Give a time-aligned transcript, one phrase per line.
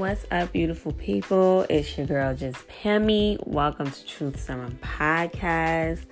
[0.00, 1.66] What's up, beautiful people?
[1.68, 3.36] It's your girl, Just Pammy.
[3.46, 6.06] Welcome to Truth Serum Podcast.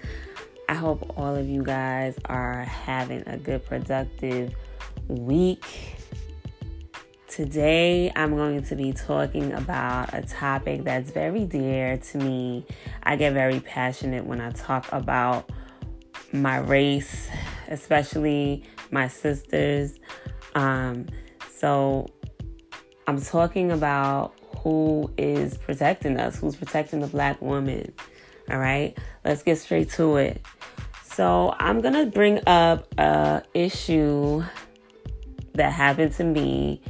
[0.69, 4.55] I hope all of you guys are having a good, productive
[5.09, 5.65] week.
[7.29, 12.67] Today, I'm going to be talking about a topic that's very dear to me.
[13.05, 15.51] I get very passionate when I talk about
[16.31, 17.31] my race,
[17.69, 19.99] especially my sisters.
[20.55, 21.07] Um,
[21.51, 22.11] so,
[23.09, 27.91] I'm talking about who is protecting us, who's protecting the black woman.
[28.51, 30.43] All right, let's get straight to it.
[31.05, 34.45] So, I'm gonna bring up a issue
[35.55, 36.83] that happened to me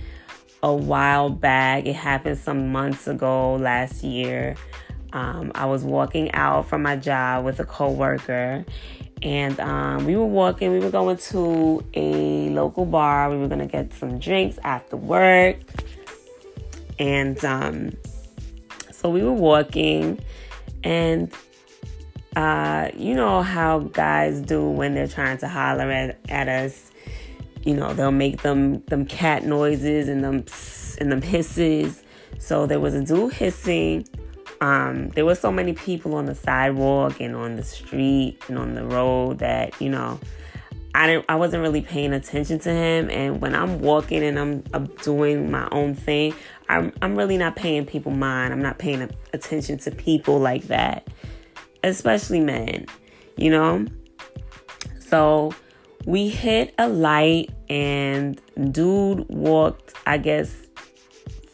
[0.60, 1.86] a while back.
[1.86, 4.56] It happened some months ago last year.
[5.12, 8.64] Um, I was walking out from my job with a coworker,
[9.22, 10.72] and um, we were walking.
[10.72, 13.30] We were going to a local bar.
[13.30, 15.58] We were gonna get some drinks after work.
[16.98, 17.92] And um,
[18.92, 20.20] so we were walking,
[20.82, 21.32] and
[22.36, 26.90] uh, you know how guys do when they're trying to holler at, at us.
[27.62, 30.44] You know, they'll make them them cat noises and them
[31.00, 32.02] and them hisses.
[32.38, 34.06] So there was a dude hissing.
[34.60, 38.74] Um, there were so many people on the sidewalk and on the street and on
[38.74, 40.18] the road that you know
[40.94, 44.64] I didn't I wasn't really paying attention to him and when I'm walking and I'm,
[44.74, 46.34] I'm doing my own thing
[46.68, 51.08] I'm I'm really not paying people mind I'm not paying attention to people like that
[51.82, 52.86] especially men
[53.36, 53.86] you know
[55.00, 55.52] so
[56.06, 58.40] we hit a light and
[58.72, 60.54] dude walked I guess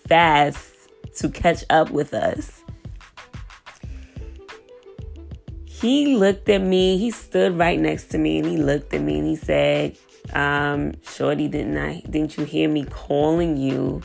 [0.09, 0.73] fast
[1.17, 2.65] to catch up with us
[5.85, 6.97] he looked at me.
[6.97, 9.99] He stood right next to me and he looked at me and he said,
[10.33, 14.01] um, Shorty, didn't I didn't you hear me calling you?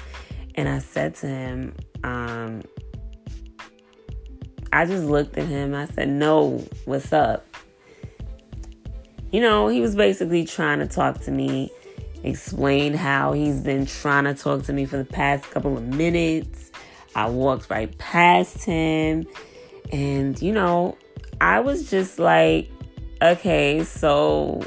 [0.60, 2.64] And I said to him, um,
[4.74, 5.74] I just looked at him.
[5.74, 7.46] I said, No, what's up?
[9.32, 11.72] You know, he was basically trying to talk to me,
[12.26, 16.72] explain how he's been trying to talk to me for the past couple of minutes.
[17.16, 19.26] I walked right past him.
[19.94, 20.98] And, you know,
[21.40, 22.70] I was just like,
[23.22, 24.62] okay, so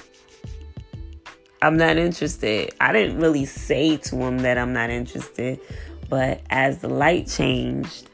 [1.63, 2.75] I'm not interested.
[2.81, 5.61] I didn't really say to him that I'm not interested,
[6.09, 8.11] but as the light changed,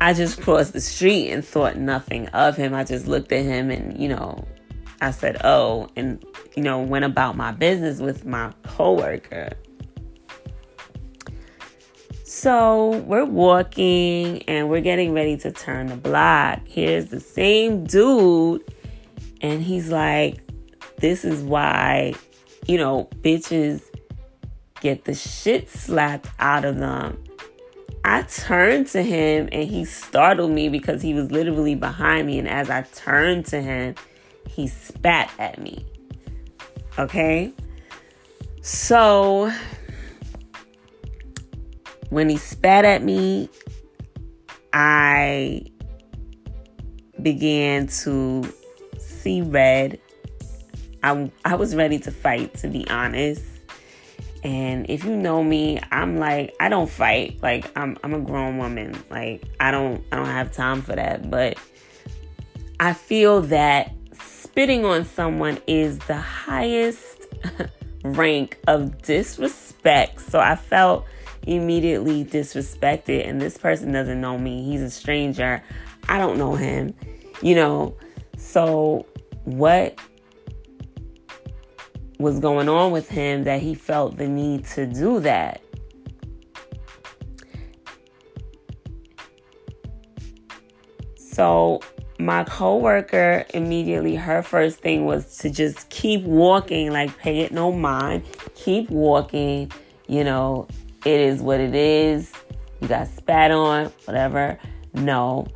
[0.00, 2.74] I just crossed the street and thought nothing of him.
[2.74, 4.48] I just looked at him and, you know,
[5.02, 6.24] I said, oh, and,
[6.56, 9.50] you know, went about my business with my coworker.
[12.24, 16.60] So we're walking and we're getting ready to turn the block.
[16.66, 18.64] Here's the same dude,
[19.42, 20.40] and he's like,
[21.04, 22.14] This is why,
[22.66, 23.82] you know, bitches
[24.80, 27.22] get the shit slapped out of them.
[28.06, 32.38] I turned to him and he startled me because he was literally behind me.
[32.38, 33.96] And as I turned to him,
[34.48, 35.84] he spat at me.
[36.98, 37.52] Okay?
[38.62, 39.52] So
[42.08, 43.50] when he spat at me,
[44.72, 45.66] I
[47.20, 48.50] began to
[48.96, 50.00] see red.
[51.04, 53.44] I, I was ready to fight, to be honest.
[54.42, 57.38] And if you know me, I'm like I don't fight.
[57.42, 58.96] Like I'm I'm a grown woman.
[59.10, 61.30] Like I don't I don't have time for that.
[61.30, 61.58] But
[62.80, 67.26] I feel that spitting on someone is the highest
[68.04, 70.20] rank of disrespect.
[70.20, 71.06] So I felt
[71.46, 74.64] immediately disrespected and this person doesn't know me.
[74.64, 75.62] He's a stranger.
[76.08, 76.94] I don't know him.
[77.40, 77.96] You know,
[78.36, 79.06] so
[79.44, 79.98] what
[82.24, 85.62] was going on with him that he felt the need to do that?
[91.16, 91.80] So
[92.18, 97.72] my coworker immediately her first thing was to just keep walking like pay it no
[97.72, 98.22] mind
[98.54, 99.70] keep walking
[100.06, 100.66] you know
[101.04, 102.32] it is what it is.
[102.80, 104.58] You got spat on, whatever.
[104.94, 105.46] No.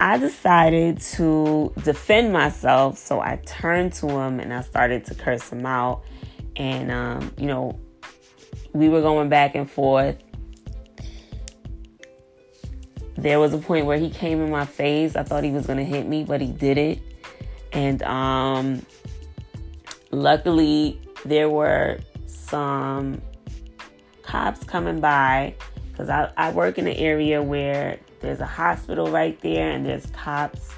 [0.00, 5.50] I decided to defend myself, so I turned to him and I started to curse
[5.50, 6.04] him out.
[6.56, 7.78] And, um, you know,
[8.72, 10.16] we were going back and forth.
[13.18, 15.16] There was a point where he came in my face.
[15.16, 17.02] I thought he was going to hit me, but he didn't.
[17.72, 18.86] And um,
[20.10, 23.20] luckily, there were some
[24.22, 25.54] cops coming by
[25.90, 30.06] because I, I work in an area where there's a hospital right there and there's
[30.06, 30.70] cops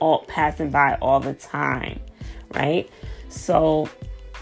[0.00, 2.00] all passing by all the time,
[2.54, 2.90] right?
[3.28, 3.88] So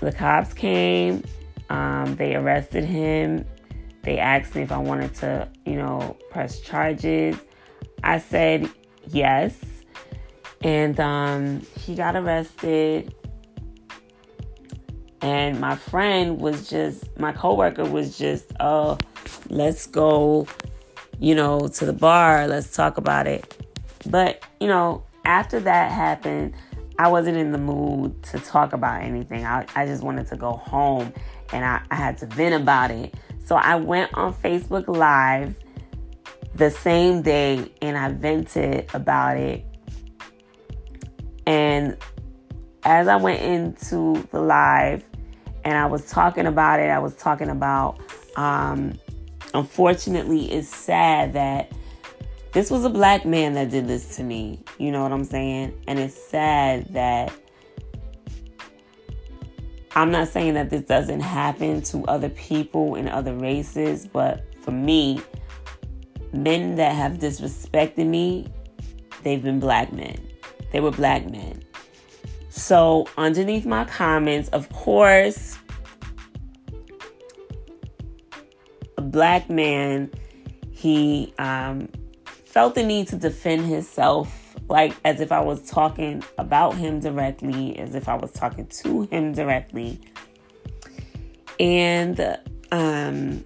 [0.00, 1.22] the cops came,
[1.68, 3.44] um, they arrested him.
[4.02, 7.36] they asked me if I wanted to, you know, press charges.
[8.02, 8.70] I said
[9.08, 9.58] yes.
[10.62, 13.14] And um, he got arrested.
[15.20, 18.96] And my friend was just, my coworker was just, oh,
[19.50, 20.46] let's go,
[21.20, 22.48] you know, to the bar.
[22.48, 23.56] Let's talk about it.
[24.06, 26.54] But, you know, after that happened,
[26.98, 29.44] I wasn't in the mood to talk about anything.
[29.44, 31.12] I, I just wanted to go home
[31.52, 33.14] and I, I had to vent about it.
[33.44, 35.54] So I went on Facebook Live
[36.54, 39.64] the same day and I vented about it.
[41.46, 41.96] And
[42.84, 45.04] as I went into the live
[45.64, 47.98] and I was talking about it, I was talking about,
[48.36, 48.98] um,
[49.54, 51.72] unfortunately, it's sad that
[52.52, 54.62] this was a black man that did this to me.
[54.78, 55.80] You know what I'm saying?
[55.86, 57.32] And it's sad that
[59.94, 64.70] I'm not saying that this doesn't happen to other people in other races, but for
[64.70, 65.20] me,
[66.32, 68.46] men that have disrespected me,
[69.22, 70.16] they've been black men.
[70.72, 71.62] They were black men.
[72.50, 75.58] So, underneath my comments, of course,
[79.10, 80.10] black man,
[80.70, 81.88] he um,
[82.24, 87.78] felt the need to defend himself, like as if I was talking about him directly,
[87.78, 90.00] as if I was talking to him directly.
[91.58, 92.38] And
[92.72, 93.44] um,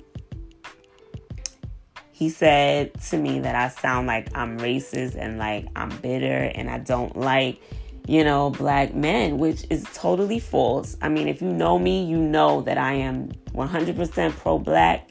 [2.12, 6.70] he said to me that I sound like I'm racist and like I'm bitter and
[6.70, 7.60] I don't like,
[8.06, 10.96] you know, black men, which is totally false.
[11.02, 15.10] I mean, if you know me, you know that I am 100% pro black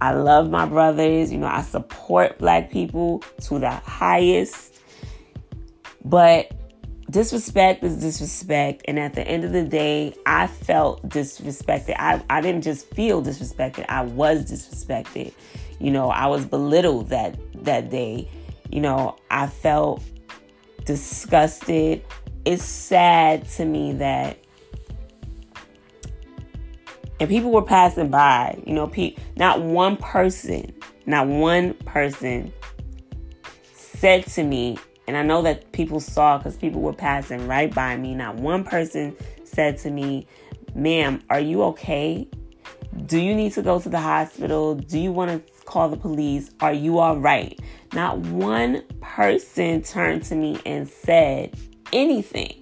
[0.00, 1.30] I love my brothers.
[1.30, 4.80] You know, I support black people to the highest.
[6.04, 6.52] But
[7.10, 8.82] disrespect is disrespect.
[8.86, 11.96] And at the end of the day, I felt disrespected.
[11.98, 15.32] I, I didn't just feel disrespected, I was disrespected.
[15.78, 18.28] You know, I was belittled that that day.
[18.70, 20.02] You know, I felt
[20.84, 22.04] disgusted.
[22.44, 24.38] It's sad to me that
[27.20, 28.60] and people were passing by.
[28.66, 30.74] You know, pe- not one person,
[31.06, 32.52] not one person
[33.72, 37.96] said to me, and I know that people saw because people were passing right by
[37.96, 38.14] me.
[38.14, 39.14] Not one person
[39.44, 40.26] said to me,
[40.74, 42.28] Ma'am, are you okay?
[43.06, 44.74] Do you need to go to the hospital?
[44.76, 46.50] Do you want to call the police?
[46.60, 47.58] Are you all right?
[47.92, 51.54] Not one person turned to me and said
[51.92, 52.56] anything.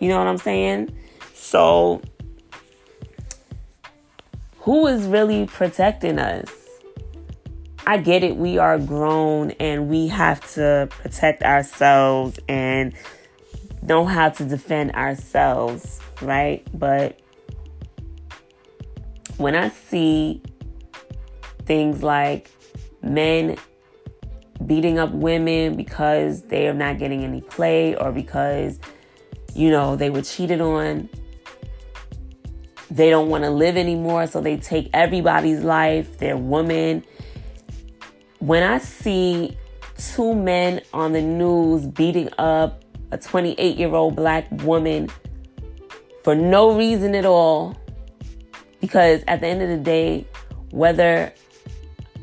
[0.00, 0.96] You know what I'm saying?
[1.34, 2.00] So
[4.62, 6.48] who is really protecting us?
[7.84, 12.94] I get it, we are grown and we have to protect ourselves and
[13.82, 16.64] know how to defend ourselves, right?
[16.78, 17.18] But
[19.36, 20.40] when I see
[21.64, 22.48] things like
[23.02, 23.56] men
[24.64, 28.78] beating up women because they are not getting any play or because,
[29.56, 31.08] you know, they were cheated on,
[32.92, 37.02] they don't want to live anymore, so they take everybody's life, their woman.
[38.38, 39.56] When I see
[39.96, 45.08] two men on the news beating up a 28 year old black woman
[46.22, 47.74] for no reason at all,
[48.80, 50.26] because at the end of the day,
[50.70, 51.32] whether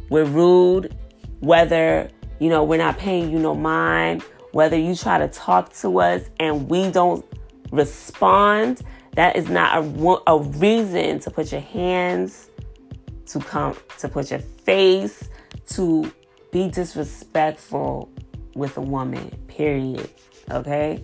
[0.09, 0.95] we're rude,
[1.39, 5.99] whether you know we're not paying you no mind, whether you try to talk to
[5.99, 7.25] us and we don't
[7.71, 12.49] respond, that is not a, a reason to put your hands,
[13.27, 15.29] to come, to put your face,
[15.69, 16.11] to
[16.51, 18.09] be disrespectful
[18.55, 20.09] with a woman, period.
[20.51, 21.03] Okay?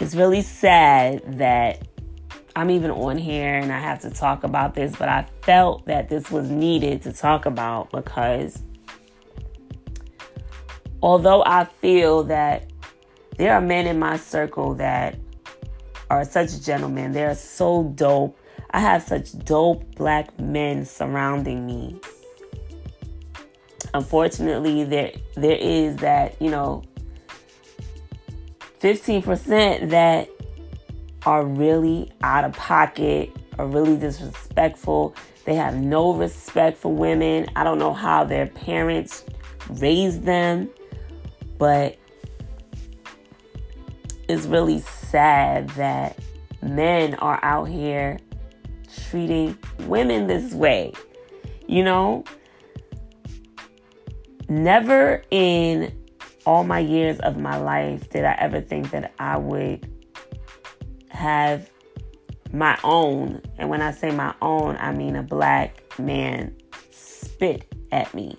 [0.00, 1.86] It's really sad that
[2.56, 6.08] I'm even on here and I have to talk about this, but I felt that
[6.08, 8.62] this was needed to talk about because
[11.02, 12.70] although I feel that
[13.36, 15.18] there are men in my circle that
[16.10, 17.12] are such gentlemen.
[17.12, 18.38] They're so dope.
[18.70, 22.00] I have such dope black men surrounding me.
[23.92, 26.82] Unfortunately, there there is that, you know,
[28.80, 30.28] 15% that
[31.24, 35.14] are really out of pocket, are really disrespectful.
[35.44, 37.46] They have no respect for women.
[37.56, 39.24] I don't know how their parents
[39.70, 40.68] raised them,
[41.58, 41.96] but
[44.28, 46.18] it's really sad that
[46.62, 48.18] men are out here
[49.10, 50.92] treating women this way.
[51.66, 52.24] You know,
[54.48, 55.92] never in
[56.46, 59.90] all my years of my life did I ever think that I would
[61.08, 61.70] have
[62.52, 63.40] my own.
[63.58, 66.54] And when I say my own, I mean a black man
[66.90, 68.36] spit at me.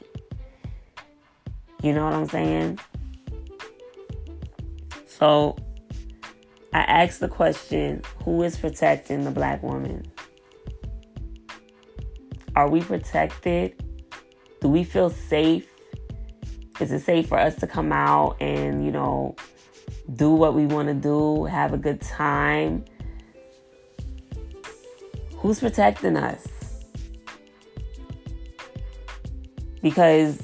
[1.81, 2.79] You know what I'm saying?
[5.07, 5.55] So
[6.75, 10.11] I asked the question who is protecting the black woman?
[12.53, 13.81] Are we protected?
[14.59, 15.69] Do we feel safe?
[16.81, 19.37] Is it safe for us to come out and, you know,
[20.17, 22.83] do what we want to do, have a good time?
[25.37, 26.45] Who's protecting us?
[29.81, 30.41] Because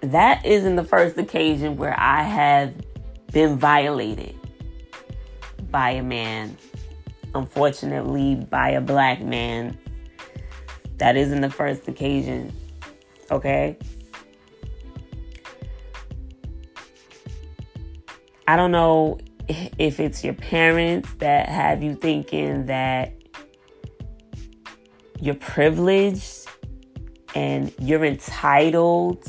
[0.00, 2.74] that isn't the first occasion where I have
[3.30, 4.41] been violated
[5.72, 6.56] by a man.
[7.34, 9.76] Unfortunately, by a black man.
[10.98, 12.52] That isn't the first occasion.
[13.30, 13.76] Okay?
[18.46, 23.14] I don't know if it's your parents that have you thinking that
[25.20, 26.46] you're privileged
[27.34, 29.26] and you're entitled.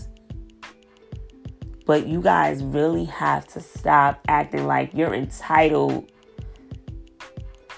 [1.86, 6.12] But you guys really have to stop acting like you're entitled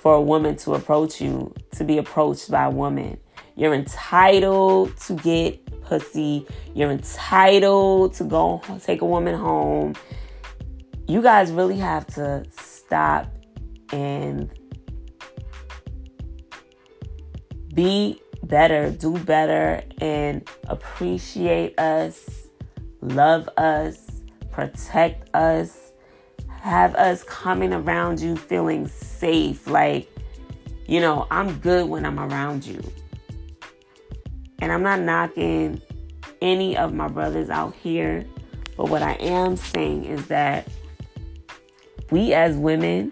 [0.05, 3.17] for a woman to approach you, to be approached by a woman.
[3.55, 6.45] You're entitled to get pussy.
[6.75, 9.95] You're entitled to go take a woman home.
[11.07, 13.33] You guys really have to stop
[13.91, 14.51] and
[17.73, 22.45] be better, do better, and appreciate us,
[23.01, 24.21] love us,
[24.51, 25.84] protect us,
[26.65, 29.67] have us coming around you feeling safe.
[29.67, 30.09] Like,
[30.87, 32.81] you know, I'm good when I'm around you.
[34.59, 35.79] And I'm not knocking
[36.41, 38.25] any of my brothers out here,
[38.75, 40.67] but what I am saying is that
[42.09, 43.11] we as women,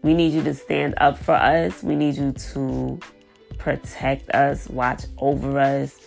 [0.00, 1.82] we need you to stand up for us.
[1.82, 2.98] We need you to
[3.58, 6.00] protect us, watch over us,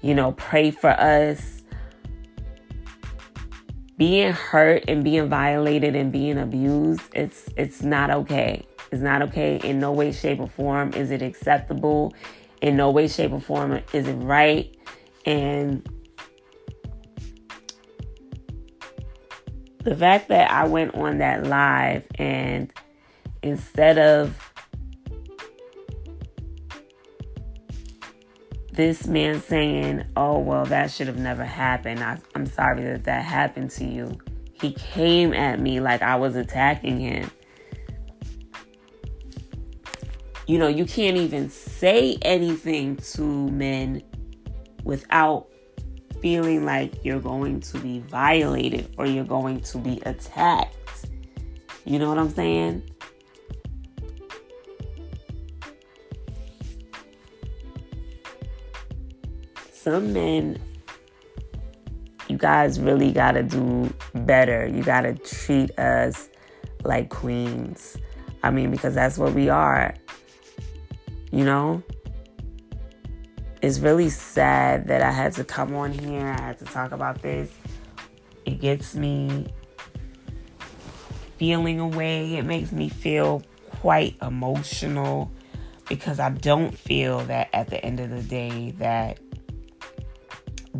[0.00, 1.62] you know, pray for us.
[3.96, 8.66] Being hurt and being violated and being abused, it's it's not okay.
[8.90, 10.92] It's not okay in no way, shape, or form.
[10.94, 12.12] Is it acceptable?
[12.60, 14.76] In no way, shape, or form is it right?
[15.26, 15.88] And
[19.84, 22.72] the fact that I went on that live and
[23.42, 24.43] instead of
[28.74, 32.00] this man saying, Oh, well, that should have never happened.
[32.00, 34.18] I, am sorry that that happened to you.
[34.52, 37.30] He came at me like I was attacking him.
[40.46, 44.02] You know, you can't even say anything to men
[44.84, 45.48] without
[46.20, 51.06] feeling like you're going to be violated or you're going to be attacked.
[51.84, 52.82] You know what I'm saying?
[59.84, 60.58] Some men,
[62.28, 64.66] you guys really got to do better.
[64.66, 66.30] You got to treat us
[66.84, 67.98] like queens.
[68.42, 69.94] I mean, because that's what we are.
[71.30, 71.82] You know?
[73.60, 76.28] It's really sad that I had to come on here.
[76.28, 77.52] I had to talk about this.
[78.46, 79.48] It gets me
[81.36, 82.36] feeling away.
[82.36, 83.42] It makes me feel
[83.80, 85.30] quite emotional
[85.90, 89.18] because I don't feel that at the end of the day that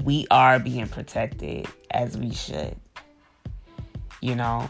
[0.03, 2.77] we are being protected as we should.
[4.21, 4.69] You know,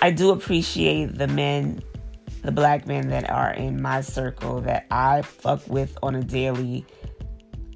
[0.00, 1.82] I do appreciate the men,
[2.42, 6.86] the black men that are in my circle that I fuck with on a daily.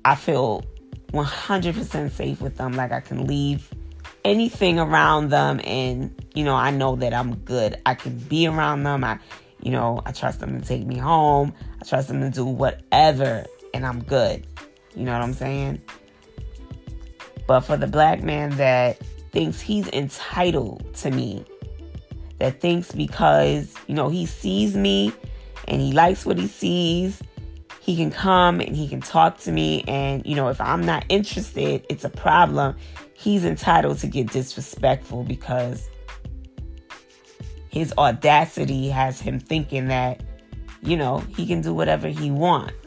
[0.05, 0.65] I feel
[1.13, 2.73] 100% safe with them.
[2.73, 3.69] Like I can leave
[4.25, 7.81] anything around them and, you know, I know that I'm good.
[7.87, 9.05] I can be around them.
[9.05, 9.19] I,
[9.63, 11.53] you know, I trust them to take me home.
[11.81, 13.45] I trust them to do whatever
[13.75, 14.47] and I'm good.
[14.95, 15.83] You know what I'm saying?
[17.47, 18.99] But for the black man that
[19.33, 21.45] thinks he's entitled to me,
[22.39, 25.13] that thinks because, you know, he sees me
[25.69, 27.23] and he likes what he sees,
[27.81, 29.85] he can come and he can talk to me.
[29.87, 32.77] And, you know, if I'm not interested, it's a problem.
[33.15, 35.89] He's entitled to get disrespectful because
[37.71, 40.23] his audacity has him thinking that,
[40.83, 42.86] you know, he can do whatever he wants.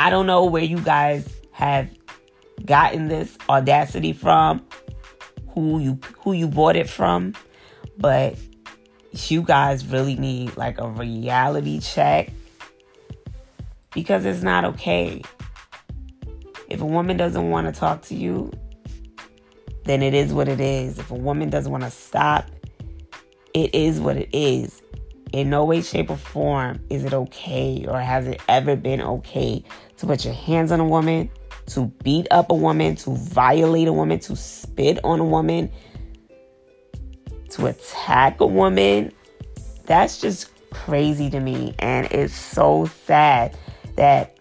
[0.00, 1.90] I don't know where you guys have
[2.64, 4.64] gotten this audacity from,
[5.50, 7.34] who you who you bought it from,
[7.98, 8.34] but
[9.12, 12.32] you guys really need like a reality check
[13.92, 15.20] because it's not okay.
[16.70, 18.50] If a woman doesn't want to talk to you,
[19.84, 20.98] then it is what it is.
[20.98, 22.46] If a woman doesn't want to stop
[23.52, 24.80] it is what it is.
[25.32, 29.62] In no way, shape, or form is it okay or has it ever been okay
[30.00, 31.30] to put your hands on a woman,
[31.66, 35.70] to beat up a woman, to violate a woman, to spit on a woman,
[37.50, 39.12] to attack a woman.
[39.84, 41.74] That's just crazy to me.
[41.80, 43.58] And it's so sad
[43.96, 44.38] that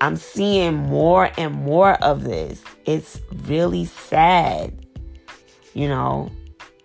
[0.00, 2.64] I'm seeing more and more of this.
[2.86, 4.86] It's really sad.
[5.74, 6.30] You know,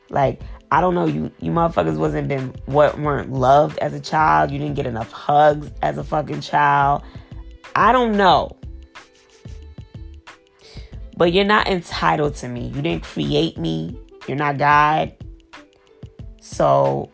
[0.10, 4.52] like I don't know, you you motherfuckers wasn't been what weren't loved as a child.
[4.52, 7.04] You didn't get enough hugs as a fucking child.
[7.76, 8.58] I don't know.
[11.18, 12.68] But you're not entitled to me.
[12.68, 14.00] You didn't create me.
[14.28, 15.14] You're not God.
[16.42, 17.12] So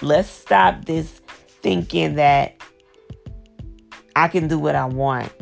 [0.00, 1.20] let's stop this
[1.62, 2.56] thinking that
[4.14, 5.32] I can do what I want.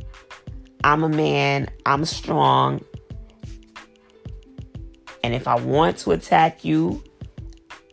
[0.85, 1.69] I'm a man.
[1.85, 2.85] I'm strong.
[5.23, 7.03] And if I want to attack you,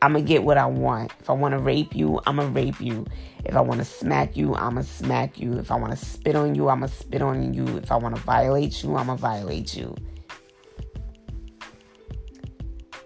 [0.02, 1.12] I'm to get what I want.
[1.20, 3.06] If I want to rape you, I'm to rape you.
[3.46, 5.58] If I want to smack you, I'm to smack you.
[5.58, 7.66] If I want to spit on you, I'm to spit on you.
[7.78, 9.96] If I want to violate you, I'm to violate you.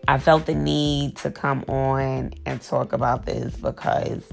[0.07, 4.27] I felt the need to come on and talk about this because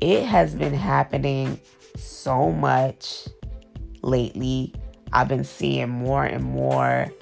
[0.00, 1.60] it has been happening
[1.96, 3.28] so much
[4.00, 4.72] lately.
[5.12, 7.12] I've been seeing more and more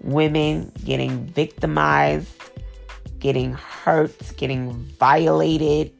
[0.00, 2.30] women getting victimized,
[3.26, 5.90] getting hurt, getting violated.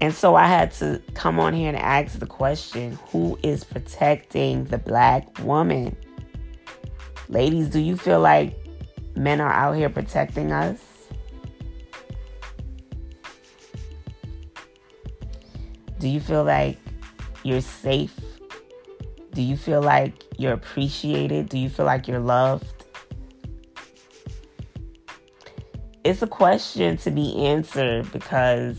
[0.00, 4.64] And so I had to come on here and ask the question who is protecting
[4.64, 5.94] the black woman?
[7.28, 8.58] Ladies, do you feel like
[9.14, 10.80] men are out here protecting us?
[15.98, 16.78] Do you feel like
[17.42, 18.18] you're safe
[19.32, 21.48] do you feel like you're appreciated?
[21.48, 22.79] Do you feel like you're loved?
[26.10, 28.76] It's a question to be answered because,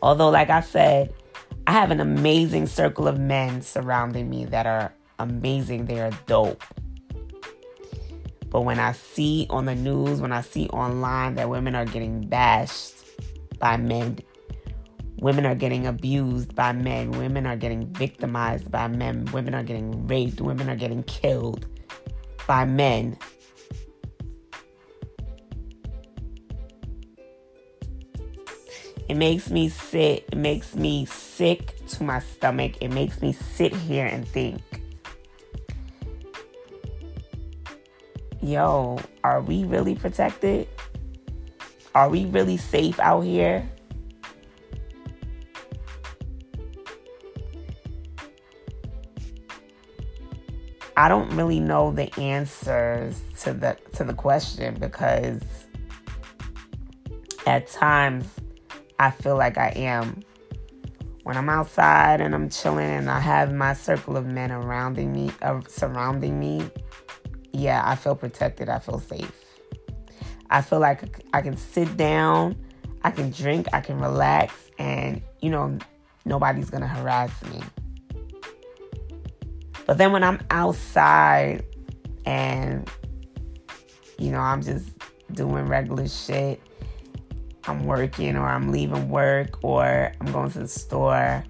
[0.00, 1.12] although, like I said,
[1.66, 6.62] I have an amazing circle of men surrounding me that are amazing, they are dope.
[8.50, 12.20] But when I see on the news, when I see online that women are getting
[12.20, 12.94] bashed
[13.58, 14.20] by men
[15.20, 17.10] Women are getting abused by men.
[17.10, 19.24] Women are getting victimized by men.
[19.32, 20.40] Women are getting raped.
[20.40, 21.66] Women are getting killed
[22.46, 23.18] by men.
[29.08, 32.74] It makes me sit, it makes me sick to my stomach.
[32.82, 34.60] It makes me sit here and think,
[38.42, 40.68] yo, are we really protected?
[41.94, 43.66] Are we really safe out here?
[50.98, 55.40] I don't really know the answers to the to the question because
[57.46, 58.26] at times
[58.98, 60.22] I feel like I am.
[61.22, 65.30] When I'm outside and I'm chilling and I have my circle of men surrounding me,
[65.42, 66.70] uh, surrounding me,
[67.52, 68.68] yeah, I feel protected.
[68.68, 69.30] I feel safe.
[70.50, 72.56] I feel like I can sit down,
[73.02, 75.78] I can drink, I can relax, and you know,
[76.24, 77.60] nobody's gonna harass me.
[79.86, 81.64] But then when I'm outside
[82.26, 82.90] and,
[84.18, 84.86] you know, I'm just
[85.32, 86.60] doing regular shit,
[87.68, 91.44] I'm working or I'm leaving work or I'm going to the store,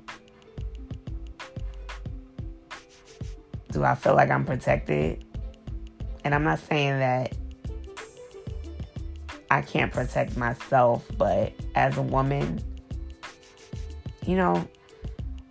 [3.71, 5.25] do I feel like I'm protected?
[6.25, 7.37] And I'm not saying that
[9.51, 12.61] I can't protect myself, but as a woman,
[14.27, 14.69] you know,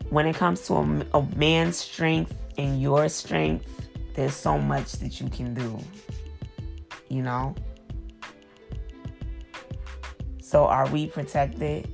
[0.10, 5.21] when it comes to a, a man's strength and your strength, there's so much that
[5.21, 5.80] you can do.
[7.08, 7.56] You know?
[10.47, 11.89] So, are we protected?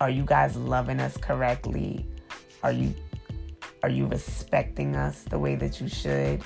[0.00, 2.04] Are you guys loving us correctly?
[2.64, 2.92] Are you
[3.84, 6.42] are you respecting us the way that you should?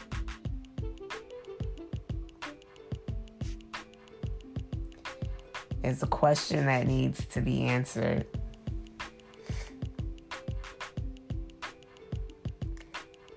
[5.83, 8.27] It's a question that needs to be answered.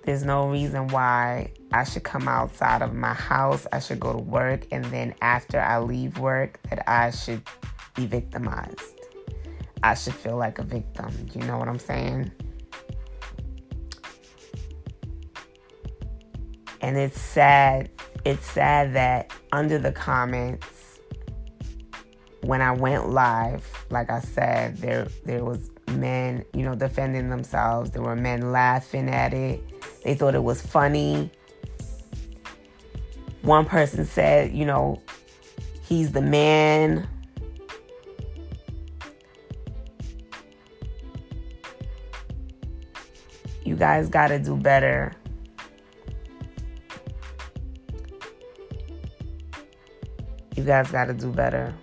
[0.03, 4.19] There's no reason why I should come outside of my house, I should go to
[4.19, 7.41] work, and then after I leave work, that I should
[7.95, 8.99] be victimized.
[9.81, 11.11] I should feel like a victim.
[11.33, 12.31] You know what I'm saying?
[16.81, 17.89] And it's sad.
[18.23, 20.99] It's sad that under the comments,
[22.41, 27.91] when I went live, like I said, there there was men, you know, defending themselves.
[27.91, 29.63] There were men laughing at it.
[30.03, 31.31] They thought it was funny.
[33.43, 35.01] One person said, you know,
[35.83, 37.07] he's the man.
[43.65, 45.13] You guys got to do better.
[50.55, 51.73] You guys got to do better.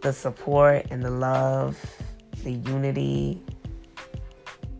[0.00, 1.78] The support and the love,
[2.42, 3.42] the unity,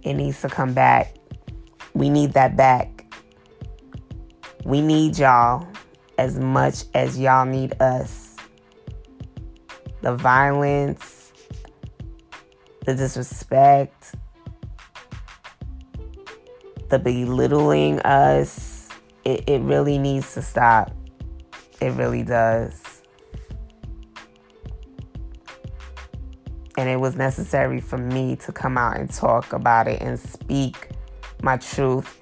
[0.03, 1.15] it needs to come back.
[1.95, 3.05] We need that back.
[4.65, 5.67] We need y'all
[6.19, 8.37] as much as y'all need us.
[10.01, 11.33] The violence,
[12.85, 14.15] the disrespect,
[16.89, 18.89] the belittling us,
[19.25, 20.93] it, it really needs to stop.
[21.81, 22.82] It really does.
[26.83, 30.89] And it was necessary for me to come out and talk about it and speak
[31.41, 32.19] my truth.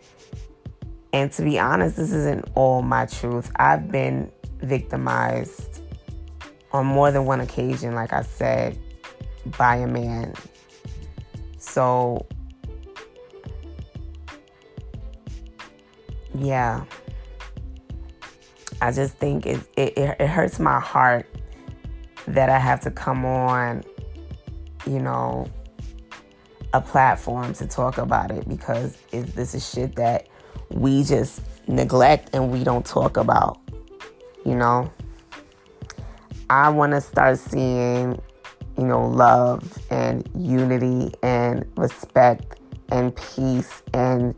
[1.15, 3.51] And to be honest, this isn't all my truth.
[3.57, 5.81] I've been victimized
[6.73, 8.79] on more than one occasion, like I said,
[9.57, 10.35] by a man.
[11.57, 12.27] So
[16.35, 16.85] yeah,
[18.83, 21.27] I just think it, it, it hurts my heart
[22.27, 23.85] that I have to come on,
[24.87, 25.47] you know,
[26.73, 30.29] a platform to talk about it because it, this is shit that
[30.71, 33.59] we just neglect and we don't talk about,
[34.45, 34.93] you know.
[36.49, 38.21] I want to start seeing,
[38.77, 42.59] you know, love and unity and respect
[42.91, 44.35] and peace and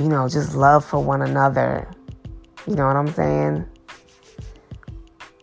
[0.00, 1.90] you know, just love for one another.
[2.66, 3.66] You know what I'm saying?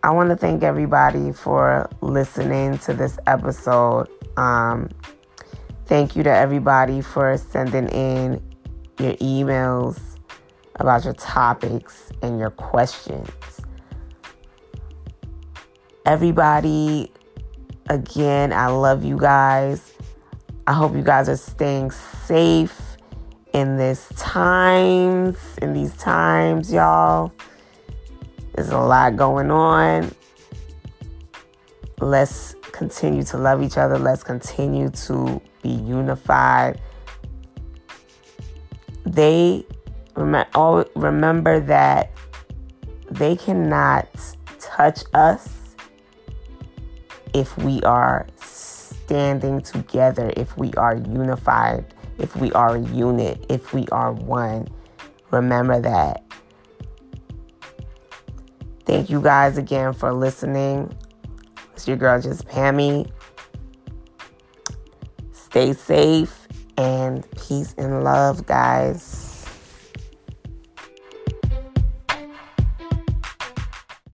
[0.08, 4.08] I want to thank everybody for listening to this episode.
[4.38, 4.88] Um,
[5.86, 8.42] thank you to everybody for sending in
[9.02, 10.00] your emails
[10.76, 13.30] about your topics and your questions.
[16.06, 17.12] Everybody,
[17.90, 19.92] again, I love you guys.
[20.68, 22.80] I hope you guys are staying safe
[23.52, 27.34] in this times, in these times, y'all.
[28.58, 30.14] There's a lot going on.
[32.02, 33.98] Let's continue to love each other.
[33.98, 36.82] Let's continue to be unified.
[39.06, 39.66] They
[40.16, 42.12] remember that
[43.10, 44.10] they cannot
[44.60, 45.76] touch us
[47.34, 53.74] if we are standing together, if we are unified if we are a unit, if
[53.74, 54.68] we are one.
[55.32, 56.24] Remember that.
[58.88, 60.98] Thank you guys again for listening.
[61.74, 63.12] It's your girl, just Pammy.
[65.34, 66.48] Stay safe
[66.78, 69.27] and peace and love, guys.